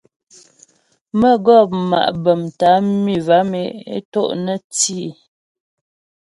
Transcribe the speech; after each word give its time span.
Mə́gɔp 1.19 1.69
ma' 1.89 2.13
bəm 2.23 2.41
tə́ 2.59 2.71
á 2.75 2.79
mi 3.03 3.15
vam 3.27 3.49
e 3.63 3.63
é 3.95 3.97
to' 4.11 4.35
nə́ 4.45 4.57
tî. 4.75 5.01